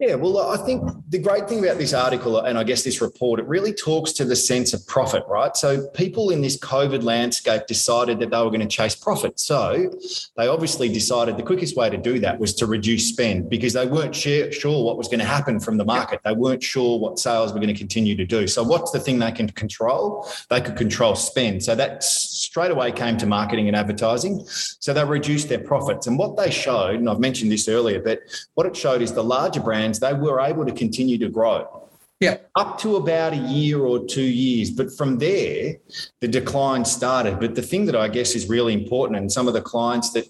Yeah, 0.00 0.14
well, 0.14 0.50
I 0.50 0.56
think 0.64 0.82
the 1.10 1.18
great 1.18 1.48
thing 1.48 1.64
about 1.64 1.78
this 1.78 1.92
article 1.92 2.40
and 2.40 2.58
I 2.58 2.64
guess 2.64 2.82
this 2.82 3.00
report, 3.00 3.38
it 3.38 3.46
really 3.46 3.72
talks 3.72 4.12
to 4.12 4.24
the 4.24 4.34
sense 4.34 4.72
of 4.72 4.84
profit, 4.86 5.22
right? 5.28 5.56
So 5.56 5.86
people 5.88 6.30
in 6.30 6.40
this 6.40 6.58
COVID 6.58 7.02
landscape 7.02 7.66
decided 7.68 8.18
that 8.20 8.30
they 8.30 8.38
were 8.38 8.50
going 8.50 8.60
to 8.60 8.66
chase 8.66 8.96
profit. 8.96 9.38
So 9.38 9.92
they 10.36 10.48
obviously 10.48 10.88
decided 10.88 11.36
the 11.36 11.42
quickest 11.42 11.76
way 11.76 11.90
to 11.90 11.96
do 11.98 12.18
that 12.20 12.40
was 12.40 12.54
to 12.54 12.66
reduce 12.66 13.08
spend 13.08 13.50
because 13.50 13.74
they 13.74 13.86
weren't 13.86 14.14
sure 14.16 14.84
what 14.84 14.96
was 14.96 15.08
going 15.08 15.20
to 15.20 15.26
happen 15.26 15.60
from 15.60 15.76
the 15.76 15.84
market. 15.84 16.20
They 16.24 16.32
weren't 16.32 16.62
sure 16.62 16.98
what 16.98 17.18
sales 17.18 17.52
were 17.52 17.60
going 17.60 17.72
to 17.72 17.78
continue 17.78 18.16
to 18.16 18.24
do. 18.24 18.48
So 18.48 18.62
what's 18.64 18.90
the 18.92 18.98
thing 18.98 19.18
they 19.18 19.30
can 19.30 19.48
control? 19.50 20.26
They 20.48 20.60
could 20.60 20.76
control 20.76 21.14
spend. 21.14 21.62
So 21.62 21.74
that 21.74 22.02
straight 22.02 22.70
away 22.70 22.92
came 22.92 23.16
to 23.18 23.26
marketing 23.26 23.68
and 23.68 23.76
advertising. 23.76 24.44
So 24.46 24.92
they 24.92 25.04
reduced 25.04 25.48
their 25.48 25.60
profits. 25.60 26.06
And 26.06 26.18
what 26.18 26.36
they 26.36 26.50
showed, 26.50 26.96
and 26.96 27.08
I've 27.08 27.20
mentioned 27.20 27.41
this 27.48 27.68
earlier, 27.68 28.00
but 28.00 28.20
what 28.54 28.66
it 28.66 28.76
showed 28.76 29.02
is 29.02 29.12
the 29.12 29.24
larger 29.24 29.60
brands, 29.60 29.98
they 29.98 30.12
were 30.12 30.40
able 30.40 30.64
to 30.64 30.72
continue 30.72 31.18
to 31.18 31.28
grow. 31.28 31.82
Yeah. 32.22 32.36
Up 32.54 32.78
to 32.78 32.94
about 32.94 33.32
a 33.32 33.36
year 33.36 33.80
or 33.80 34.06
two 34.06 34.22
years. 34.22 34.70
But 34.70 34.96
from 34.96 35.18
there, 35.18 35.74
the 36.20 36.28
decline 36.28 36.84
started. 36.84 37.40
But 37.40 37.56
the 37.56 37.62
thing 37.62 37.84
that 37.86 37.96
I 37.96 38.06
guess 38.06 38.36
is 38.36 38.48
really 38.48 38.74
important, 38.74 39.18
and 39.18 39.30
some 39.30 39.48
of 39.48 39.54
the 39.54 39.60
clients 39.60 40.12
that, 40.12 40.28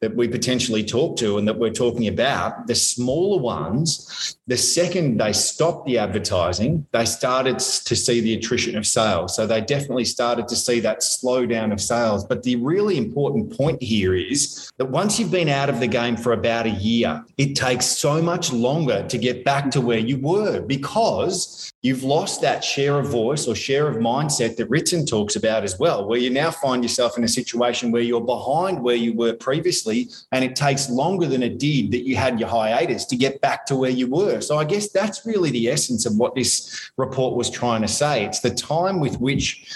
that 0.00 0.16
we 0.16 0.26
potentially 0.26 0.82
talk 0.82 1.18
to 1.18 1.36
and 1.36 1.46
that 1.46 1.58
we're 1.58 1.70
talking 1.70 2.08
about, 2.08 2.66
the 2.66 2.74
smaller 2.74 3.42
ones, 3.42 4.38
the 4.46 4.56
second 4.56 5.18
they 5.18 5.32
stopped 5.32 5.86
the 5.86 5.98
advertising, 5.98 6.86
they 6.92 7.06
started 7.06 7.58
to 7.58 7.96
see 7.96 8.20
the 8.20 8.34
attrition 8.34 8.76
of 8.76 8.86
sales. 8.86 9.34
So 9.34 9.46
they 9.46 9.62
definitely 9.62 10.04
started 10.04 10.48
to 10.48 10.56
see 10.56 10.80
that 10.80 11.00
slowdown 11.00 11.72
of 11.72 11.80
sales. 11.80 12.24
But 12.24 12.42
the 12.42 12.56
really 12.56 12.98
important 12.98 13.56
point 13.56 13.82
here 13.82 14.14
is 14.14 14.70
that 14.76 14.86
once 14.86 15.18
you've 15.18 15.30
been 15.30 15.48
out 15.48 15.70
of 15.70 15.80
the 15.80 15.86
game 15.86 16.16
for 16.16 16.32
about 16.32 16.66
a 16.66 16.70
year, 16.70 17.24
it 17.38 17.54
takes 17.54 17.86
so 17.86 18.20
much 18.20 18.52
longer 18.52 19.06
to 19.08 19.16
get 19.16 19.44
back 19.44 19.70
to 19.70 19.80
where 19.80 19.98
you 19.98 20.18
were 20.18 20.60
because 20.60 21.72
you've 21.80 22.02
lost 22.02 22.40
that 22.42 22.62
share 22.62 22.98
of 22.98 23.08
voice 23.08 23.46
or 23.46 23.54
share 23.54 23.88
of 23.88 23.96
mindset 23.96 24.56
that 24.56 24.68
Ritson 24.68 25.06
talks 25.06 25.36
about 25.36 25.64
as 25.64 25.78
well, 25.78 26.06
where 26.06 26.18
you 26.18 26.30
now 26.30 26.50
find 26.50 26.82
yourself 26.82 27.16
in 27.16 27.24
a 27.24 27.28
situation 27.28 27.92
where 27.92 28.02
you're 28.02 28.20
behind 28.20 28.82
where 28.82 28.96
you 28.96 29.14
were 29.14 29.34
previously, 29.34 30.08
and 30.32 30.44
it 30.44 30.56
takes 30.56 30.90
longer 30.90 31.26
than 31.26 31.42
it 31.42 31.58
did 31.58 31.90
that 31.92 32.06
you 32.06 32.16
had 32.16 32.38
your 32.38 32.48
hiatus 32.48 33.04
to 33.06 33.16
get 33.16 33.40
back 33.40 33.64
to 33.66 33.76
where 33.76 33.90
you 33.90 34.06
were. 34.06 34.33
So 34.40 34.58
I 34.58 34.64
guess 34.64 34.90
that's 34.90 35.24
really 35.26 35.50
the 35.50 35.68
essence 35.68 36.06
of 36.06 36.16
what 36.16 36.34
this 36.34 36.90
report 36.96 37.36
was 37.36 37.50
trying 37.50 37.82
to 37.82 37.88
say. 37.88 38.24
It's 38.24 38.40
the 38.40 38.50
time 38.50 39.00
with 39.00 39.20
which 39.20 39.70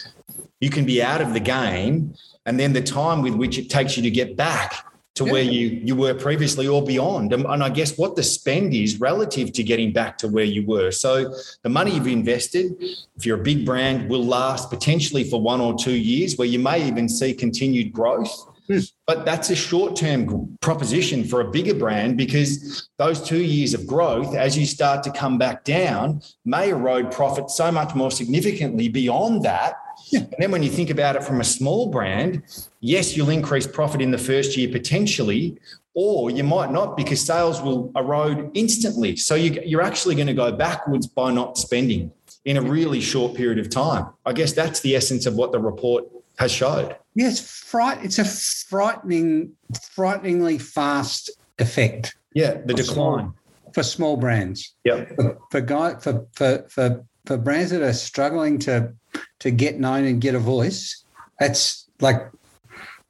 you 0.60 0.70
can 0.70 0.84
be 0.84 1.02
out 1.02 1.20
of 1.20 1.32
the 1.32 1.40
game 1.40 2.14
and 2.46 2.58
then 2.58 2.72
the 2.72 2.82
time 2.82 3.22
with 3.22 3.34
which 3.34 3.58
it 3.58 3.68
takes 3.70 3.96
you 3.96 4.02
to 4.02 4.10
get 4.10 4.36
back 4.36 4.84
to 5.18 5.24
yeah. 5.24 5.32
where 5.32 5.42
you 5.42 5.68
you 5.84 5.94
were 5.94 6.14
previously 6.14 6.66
or 6.66 6.82
beyond. 6.82 7.32
And, 7.32 7.44
and, 7.44 7.62
I 7.62 7.68
guess 7.68 7.98
what 7.98 8.16
the 8.16 8.22
spend 8.22 8.72
is 8.72 9.00
relative 9.00 9.52
to 9.52 9.62
getting 9.62 9.92
back 9.92 10.16
to 10.18 10.28
where 10.28 10.44
you 10.44 10.64
were. 10.64 10.90
So 10.90 11.34
the 11.62 11.68
money 11.68 11.92
you've 11.92 12.06
invested, 12.06 12.76
if 13.16 13.26
you're 13.26 13.40
a 13.40 13.42
big 13.42 13.66
brand, 13.66 14.08
will 14.08 14.24
last 14.24 14.70
potentially 14.70 15.24
for 15.24 15.40
one 15.40 15.60
or 15.60 15.74
two 15.76 15.96
years, 15.96 16.36
where 16.36 16.48
you 16.48 16.58
may 16.58 16.86
even 16.86 17.08
see 17.08 17.34
continued 17.34 17.92
growth. 17.92 18.32
Hmm. 18.68 18.78
But 19.06 19.24
that's 19.24 19.50
a 19.50 19.56
short 19.56 19.96
term 19.96 20.56
proposition 20.60 21.24
for 21.24 21.40
a 21.40 21.50
bigger 21.50 21.74
brand 21.74 22.16
because 22.16 22.88
those 22.98 23.20
two 23.22 23.42
years 23.42 23.74
of 23.74 23.86
growth, 23.86 24.34
as 24.34 24.56
you 24.58 24.66
start 24.66 25.02
to 25.04 25.10
come 25.10 25.38
back 25.38 25.64
down, 25.64 26.20
may 26.44 26.70
erode 26.70 27.10
profit 27.10 27.50
so 27.50 27.72
much 27.72 27.94
more 27.94 28.10
significantly 28.10 28.88
beyond 28.88 29.44
that 29.44 29.74
yeah. 30.06 30.20
And 30.20 30.34
then 30.38 30.50
when 30.50 30.62
you 30.62 30.70
think 30.70 30.90
about 30.90 31.16
it 31.16 31.24
from 31.24 31.40
a 31.40 31.44
small 31.44 31.90
brand, 31.90 32.42
yes, 32.80 33.16
you'll 33.16 33.30
increase 33.30 33.66
profit 33.66 34.00
in 34.00 34.10
the 34.10 34.18
first 34.18 34.56
year 34.56 34.68
potentially, 34.70 35.58
or 35.94 36.30
you 36.30 36.44
might 36.44 36.70
not 36.70 36.96
because 36.96 37.20
sales 37.20 37.60
will 37.60 37.92
erode 37.96 38.50
instantly. 38.54 39.16
So 39.16 39.34
you, 39.34 39.78
are 39.78 39.82
actually 39.82 40.14
going 40.14 40.28
to 40.28 40.34
go 40.34 40.52
backwards 40.52 41.06
by 41.06 41.32
not 41.32 41.58
spending 41.58 42.12
in 42.44 42.56
a 42.56 42.62
really 42.62 43.00
short 43.00 43.34
period 43.34 43.58
of 43.58 43.68
time. 43.68 44.08
I 44.24 44.32
guess 44.32 44.52
that's 44.52 44.80
the 44.80 44.96
essence 44.96 45.26
of 45.26 45.34
what 45.34 45.52
the 45.52 45.58
report 45.58 46.04
has 46.38 46.52
showed. 46.52 46.96
Yeah, 47.18 47.30
it's 47.30 47.40
fright. 47.40 47.98
It's 48.04 48.20
a 48.20 48.24
frightening, 48.24 49.54
frighteningly 49.90 50.58
fast 50.58 51.32
effect. 51.58 52.14
Yeah, 52.32 52.58
the 52.64 52.74
decline 52.74 53.32
small, 53.32 53.72
for 53.74 53.82
small 53.82 54.16
brands. 54.16 54.76
Yeah, 54.84 55.04
for, 55.16 55.36
for 55.50 55.60
guy 55.60 55.96
for 55.96 56.28
for 56.34 56.64
for 56.68 57.04
for 57.26 57.36
brands 57.36 57.72
that 57.72 57.82
are 57.82 57.92
struggling 57.92 58.60
to 58.60 58.92
to 59.40 59.50
get 59.50 59.80
known 59.80 60.04
and 60.04 60.20
get 60.20 60.36
a 60.36 60.38
voice, 60.38 61.02
that's 61.40 61.88
like 62.00 62.30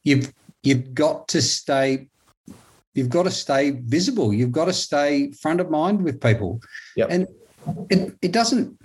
you've 0.05 0.33
you've 0.63 0.95
got 0.95 1.29
to 1.29 1.43
stay 1.43 2.09
you've 2.95 3.11
got 3.11 3.25
to 3.25 3.31
stay 3.31 3.73
visible. 3.73 4.33
You've 4.33 4.53
got 4.53 4.65
to 4.65 4.73
stay 4.73 5.33
front 5.33 5.61
of 5.61 5.69
mind 5.69 6.03
with 6.03 6.19
people. 6.19 6.63
Yep. 6.97 7.11
And 7.11 7.27
it 7.91 8.15
it 8.23 8.33
doesn't 8.33 8.79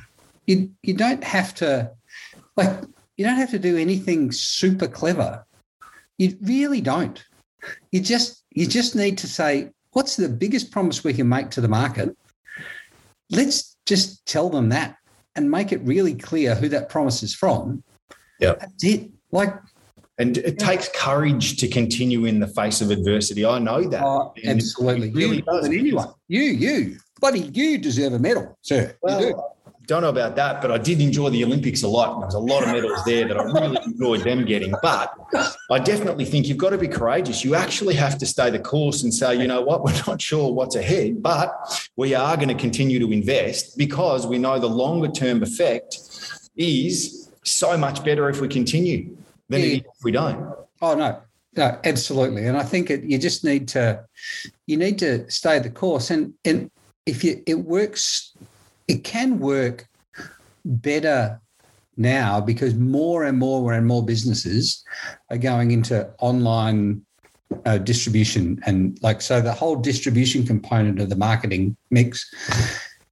you 0.47 0.69
you 0.81 0.93
don't 0.93 1.23
have 1.23 1.55
to 1.55 1.91
like 2.57 2.83
you 3.17 3.25
don't 3.25 3.38
have 3.38 3.51
to 3.51 3.60
do 3.60 3.77
anything 3.77 4.32
super 4.32 4.88
clever. 4.88 5.46
You 6.17 6.38
really 6.41 6.82
don't. 6.82 7.24
You 7.91 8.01
just 8.01 8.43
you 8.51 8.67
just 8.67 8.96
need 8.96 9.17
to 9.20 9.27
say, 9.27 9.72
what's 9.91 10.15
the 10.15 10.29
biggest 10.29 10.72
promise 10.72 11.03
we 11.03 11.13
can 11.13 11.29
make 11.29 11.50
to 11.51 11.62
the 11.62 11.67
market? 11.67 12.15
Let's 13.29 13.77
just 13.86 14.25
tell 14.25 14.50
them 14.50 14.70
that 14.70 14.98
and 15.36 15.50
make 15.50 15.72
it 15.72 15.82
really 15.84 16.13
clear 16.13 16.55
who 16.55 16.70
that 16.70 16.89
promise 16.89 17.24
is 17.24 17.34
from. 17.34 17.84
Yeah. 18.39 18.55
That's 18.60 18.84
it. 18.84 19.10
Like 19.32 19.53
and 20.20 20.38
it 20.38 20.55
yeah. 20.60 20.67
takes 20.67 20.89
courage 20.89 21.58
to 21.58 21.67
continue 21.67 22.25
in 22.25 22.39
the 22.39 22.48
face 22.48 22.82
of 22.82 22.91
adversity. 22.91 23.46
I 23.46 23.58
know 23.60 23.84
that. 23.89 24.03
Oh, 24.03 24.34
absolutely. 24.46 25.12
really 25.12 25.38
you 25.38 25.41
does. 25.41 25.63
Than 25.63 25.74
anyone. 25.74 26.10
You, 26.27 26.41
you, 26.41 26.98
buddy, 27.20 27.39
you 27.53 27.79
deserve 27.79 28.13
a 28.13 28.20
medal, 28.20 28.58
sir. 28.62 28.96
Well, 29.01 29.52
don't 29.85 30.01
know 30.01 30.09
about 30.09 30.35
that, 30.37 30.61
but 30.61 30.71
I 30.71 30.77
did 30.77 31.01
enjoy 31.01 31.29
the 31.29 31.43
Olympics 31.43 31.83
a 31.83 31.87
lot. 31.87 32.19
There 32.19 32.25
was 32.25 32.35
a 32.35 32.39
lot 32.39 32.63
of 32.63 32.69
medals 32.69 33.03
there 33.05 33.27
that 33.27 33.37
I 33.37 33.43
really 33.43 33.77
enjoyed 33.85 34.21
them 34.21 34.45
getting. 34.45 34.73
But 34.81 35.13
I 35.69 35.79
definitely 35.79 36.25
think 36.25 36.47
you've 36.47 36.57
got 36.57 36.69
to 36.69 36.77
be 36.77 36.87
courageous. 36.87 37.43
You 37.43 37.55
actually 37.55 37.95
have 37.95 38.17
to 38.19 38.25
stay 38.25 38.49
the 38.49 38.59
course 38.59 39.03
and 39.03 39.13
say, 39.13 39.35
you 39.35 39.47
know 39.47 39.61
what, 39.61 39.83
we're 39.83 39.99
not 40.07 40.21
sure 40.21 40.53
what's 40.53 40.75
ahead, 40.75 41.21
but 41.21 41.51
we 41.97 42.13
are 42.15 42.35
going 42.37 42.47
to 42.47 42.55
continue 42.55 42.99
to 42.99 43.11
invest 43.11 43.77
because 43.77 44.25
we 44.25 44.37
know 44.37 44.57
the 44.57 44.69
longer 44.69 45.09
term 45.09 45.43
effect 45.43 45.99
is 46.55 47.29
so 47.43 47.77
much 47.77 48.03
better 48.05 48.29
if 48.29 48.39
we 48.39 48.47
continue 48.47 49.17
than 49.49 49.61
yeah. 49.61 49.67
if 49.67 50.03
we 50.03 50.11
don't. 50.11 50.55
Oh 50.81 50.95
no, 50.95 51.21
no, 51.55 51.79
absolutely. 51.83 52.45
And 52.47 52.57
I 52.57 52.63
think 52.63 52.89
it, 52.89 53.03
you 53.03 53.17
just 53.17 53.43
need 53.43 53.67
to 53.69 54.05
you 54.65 54.77
need 54.77 54.97
to 54.99 55.29
stay 55.29 55.59
the 55.59 55.69
course. 55.69 56.09
And 56.09 56.33
and 56.45 56.71
if 57.05 57.23
you 57.23 57.43
it 57.45 57.55
works 57.55 58.32
it 58.87 59.03
can 59.03 59.39
work 59.39 59.87
better 60.65 61.39
now 61.97 62.41
because 62.41 62.73
more 62.75 63.23
and 63.23 63.37
more 63.37 63.73
and 63.73 63.85
more 63.85 64.03
businesses 64.03 64.83
are 65.29 65.37
going 65.37 65.71
into 65.71 66.09
online 66.19 67.01
uh, 67.65 67.77
distribution 67.77 68.59
and 68.65 68.97
like 69.03 69.21
so 69.21 69.39
the 69.39 69.53
whole 69.53 69.75
distribution 69.75 70.45
component 70.45 70.99
of 70.99 71.09
the 71.09 71.15
marketing 71.15 71.77
mix 71.91 72.33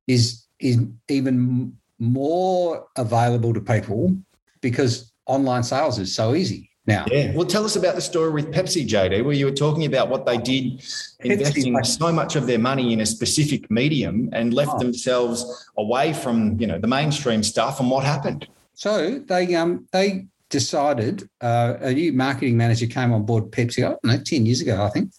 is 0.08 0.48
is 0.60 0.80
even 1.10 1.76
more 2.00 2.88
available 2.98 3.54
to 3.54 3.62
people 3.62 4.16
because 4.62 5.12
online 5.28 5.62
sales 5.62 6.00
is 6.00 6.16
so 6.16 6.34
easy 6.34 6.71
now. 6.88 7.06
Yeah. 7.12 7.34
Well, 7.34 7.46
tell 7.46 7.64
us 7.64 7.76
about 7.76 7.96
the 7.96 8.02
story 8.02 8.32
with 8.32 8.52
Pepsi, 8.52 8.88
JD, 8.88 9.24
where 9.24 9.34
you 9.34 9.46
were 9.46 9.52
talking 9.52 9.86
about 9.86 10.10
what 10.10 10.26
they 10.26 10.38
did, 10.38 10.84
investing 11.20 11.74
Pepsi, 11.74 11.86
so 11.86 12.12
much 12.12 12.36
of 12.36 12.48
their 12.48 12.60
money 12.60 12.94
in 12.94 13.02
a 13.02 13.06
specific 13.06 13.70
medium 13.70 14.30
and 14.34 14.54
left 14.54 14.74
oh. 14.76 14.80
themselves 14.80 15.70
away 15.78 16.14
from 16.14 16.60
you 16.60 16.68
know 16.68 16.80
the 16.80 16.88
mainstream 16.88 17.44
stuff. 17.44 17.80
And 17.80 17.90
what 17.90 18.04
happened? 18.04 18.48
So 18.74 19.20
they 19.20 19.54
um 19.56 19.88
they 19.92 20.26
decided 20.50 21.30
uh, 21.40 21.76
a 21.80 21.94
new 21.94 22.12
marketing 22.14 22.58
manager 22.58 22.88
came 22.88 23.14
on 23.14 23.26
board 23.26 23.52
Pepsi, 23.52 23.86
I 23.86 23.90
don't 23.90 24.04
know, 24.04 24.18
ten 24.18 24.46
years 24.46 24.62
ago, 24.62 24.84
I 24.84 24.90
think, 24.90 25.12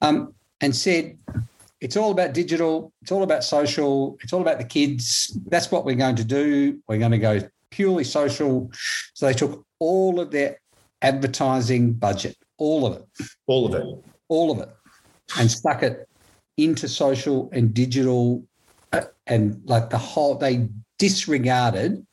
um, 0.00 0.34
and 0.60 0.74
said. 0.74 1.16
It's 1.82 1.96
all 1.96 2.10
about 2.10 2.34
digital. 2.34 2.92
It's 3.00 3.10
all 3.10 3.22
about 3.22 3.42
social. 3.42 4.18
It's 4.20 4.34
all 4.34 4.42
about 4.42 4.58
the 4.58 4.66
kids. 4.66 5.34
That's 5.46 5.70
what 5.70 5.86
we're 5.86 5.94
going 5.94 6.16
to 6.16 6.24
do. 6.24 6.78
We're 6.86 6.98
going 6.98 7.12
to 7.12 7.16
go 7.16 7.40
purely 7.70 8.04
social. 8.04 8.70
So 9.14 9.24
they 9.24 9.32
took 9.32 9.64
all 9.78 10.20
of 10.20 10.30
their 10.30 10.58
advertising 11.02 11.92
budget, 11.92 12.36
all 12.58 12.86
of 12.86 12.96
it. 12.96 13.28
All 13.46 13.66
of 13.66 13.74
it. 13.74 13.84
All 14.28 14.50
of 14.50 14.58
it. 14.60 14.68
And 15.38 15.50
stuck 15.50 15.82
it 15.82 16.08
into 16.56 16.88
social 16.88 17.48
and 17.52 17.72
digital 17.72 18.44
uh, 18.92 19.02
and 19.26 19.60
like 19.64 19.90
the 19.90 19.98
whole, 19.98 20.34
they 20.34 20.68
disregarded 20.98 22.04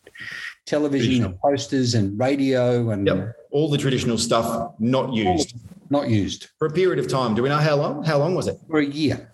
television 0.65 1.25
and 1.25 1.39
posters 1.39 1.95
and 1.95 2.19
radio 2.19 2.91
and 2.91 3.07
yep. 3.07 3.35
all 3.51 3.69
the 3.69 3.77
traditional 3.77 4.17
stuff 4.17 4.73
not 4.79 5.13
used. 5.13 5.55
Not 5.89 6.09
used. 6.09 6.49
For 6.59 6.67
a 6.67 6.71
period 6.71 6.99
of 6.99 7.07
time. 7.07 7.33
Do 7.33 7.41
we 7.41 7.49
know 7.49 7.57
how 7.57 7.77
long? 7.77 8.03
How 8.03 8.17
long 8.17 8.35
was 8.35 8.47
it? 8.47 8.57
For 8.69 8.79
a 8.79 8.85
year. 8.85 9.31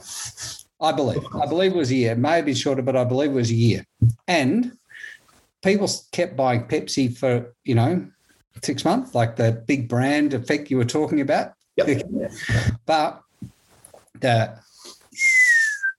I 0.79 0.91
believe. 0.91 1.25
I 1.41 1.47
believe 1.47 1.71
it 1.71 1.77
was 1.77 1.91
a 1.91 1.95
year. 1.95 2.11
It 2.11 2.19
may 2.19 2.35
have 2.35 2.45
been 2.45 2.55
shorter, 2.55 2.81
but 2.81 2.95
I 2.95 3.03
believe 3.03 3.31
it 3.31 3.35
was 3.35 3.49
a 3.49 3.55
year. 3.55 3.85
And 4.27 4.73
people 5.63 5.89
kept 6.11 6.35
buying 6.35 6.65
Pepsi 6.65 7.17
for, 7.17 7.55
you 7.63 7.73
know, 7.73 8.07
six 8.61 8.85
months, 8.85 9.15
like 9.15 9.35
the 9.35 9.63
big 9.65 9.89
brand 9.89 10.33
effect 10.33 10.69
you 10.69 10.77
were 10.77 10.85
talking 10.85 11.21
about. 11.21 11.53
Yep. 11.77 12.03
But 12.85 13.21
the 14.19 14.59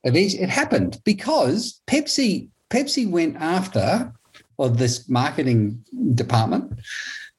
it 0.04 0.48
happened 0.48 1.00
because 1.04 1.80
Pepsi 1.86 2.48
Pepsi 2.70 3.08
went 3.08 3.36
after, 3.36 4.12
or 4.56 4.68
this 4.68 5.08
marketing 5.08 5.84
department 6.14 6.80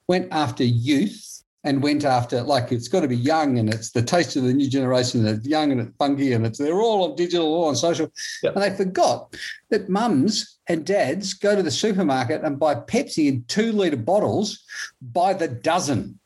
went 0.08 0.28
after 0.32 0.64
youth 0.64 1.35
and 1.66 1.82
went 1.82 2.06
after 2.06 2.42
like 2.44 2.72
it's 2.72 2.88
got 2.88 3.02
to 3.02 3.08
be 3.08 3.18
young 3.18 3.58
and 3.58 3.74
it's 3.74 3.92
the 3.92 4.02
taste 4.02 4.36
of 4.36 4.44
the 4.44 4.54
new 4.54 4.70
generation 4.70 5.26
and 5.26 5.38
it's 5.38 5.48
young 5.48 5.72
and 5.72 5.82
it's 5.82 5.98
funky 5.98 6.32
and 6.34 6.46
it's 6.46 6.60
they're 6.60 6.80
all 6.80 7.10
on 7.10 7.16
digital, 7.16 7.48
all 7.48 7.66
on 7.66 7.76
social. 7.76 8.10
Yep. 8.44 8.56
And 8.56 8.64
they 8.64 8.78
forgot 8.78 9.36
that 9.72 9.90
mums 9.90 10.60
and 10.68 10.86
dads 10.86 11.34
go 11.34 11.56
to 11.56 11.64
the 11.64 11.72
supermarket 11.72 12.44
and 12.44 12.60
buy 12.60 12.76
Pepsi 12.76 13.28
in 13.28 13.44
two 13.48 13.72
litre 13.72 13.98
bottles 13.98 14.64
by 15.02 15.34
the 15.34 15.48
dozen. 15.48 16.20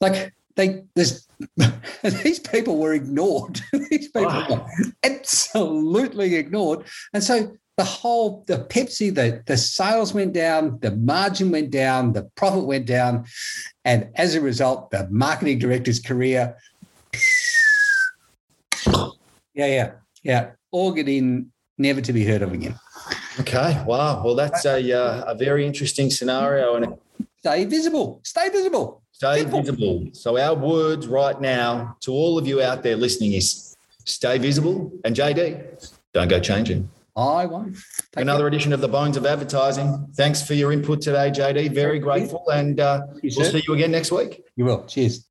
Like 0.00 0.32
they 0.56 0.84
there's 0.94 1.28
these 2.02 2.40
people 2.40 2.78
were 2.78 2.94
ignored. 2.94 3.60
these 3.72 4.08
people 4.08 4.24
wow. 4.24 4.46
were 4.48 4.92
absolutely 5.04 6.36
ignored. 6.36 6.86
And 7.12 7.22
so 7.22 7.52
the 7.82 7.88
whole 7.88 8.44
the 8.46 8.58
Pepsi, 8.58 9.12
the 9.12 9.42
the 9.46 9.56
sales 9.56 10.14
went 10.14 10.32
down, 10.32 10.78
the 10.82 10.92
margin 10.92 11.50
went 11.50 11.70
down, 11.72 12.12
the 12.12 12.22
profit 12.36 12.64
went 12.64 12.86
down, 12.86 13.24
and 13.84 14.08
as 14.14 14.36
a 14.36 14.40
result, 14.40 14.92
the 14.92 15.08
marketing 15.10 15.58
director's 15.58 16.00
career. 16.00 16.56
Yeah, 19.54 19.66
yeah, 19.66 19.90
yeah. 20.22 20.44
All 20.70 20.92
get 20.92 21.10
in 21.10 21.52
never 21.76 22.00
to 22.00 22.12
be 22.14 22.24
heard 22.24 22.40
of 22.40 22.54
again. 22.54 22.74
Okay. 23.38 23.70
Wow. 23.86 24.22
Well, 24.24 24.34
that's 24.34 24.64
a 24.64 24.78
uh, 24.90 25.24
a 25.32 25.34
very 25.34 25.66
interesting 25.66 26.08
scenario, 26.08 26.76
and 26.76 26.96
Stay 27.38 27.66
visible. 27.66 28.20
Stay 28.24 28.48
visible. 28.48 29.02
stay 29.12 29.40
Simple. 29.40 29.60
visible. 29.60 30.06
So 30.14 30.38
our 30.38 30.54
words 30.54 31.06
right 31.06 31.38
now 31.38 31.96
to 32.00 32.12
all 32.12 32.38
of 32.38 32.46
you 32.46 32.62
out 32.62 32.82
there 32.82 32.96
listening 32.96 33.32
is 33.34 33.76
stay 34.06 34.38
visible, 34.38 34.90
and 35.04 35.14
JD, 35.14 35.42
don't 36.14 36.28
go 36.28 36.40
changing. 36.40 36.88
I 37.14 37.46
won't. 37.46 37.76
Take 38.12 38.22
Another 38.22 38.46
edition 38.46 38.72
of 38.72 38.80
the 38.80 38.88
Bones 38.88 39.16
of 39.16 39.26
Advertising. 39.26 40.08
Thanks 40.14 40.46
for 40.46 40.54
your 40.54 40.72
input 40.72 41.02
today, 41.02 41.30
JD. 41.30 41.74
Very 41.74 41.98
grateful, 41.98 42.48
and 42.48 42.80
uh, 42.80 43.02
we'll 43.22 43.30
see 43.30 43.62
you 43.66 43.74
again 43.74 43.90
next 43.90 44.10
week. 44.10 44.42
You 44.56 44.64
will. 44.64 44.84
Cheers. 44.86 45.26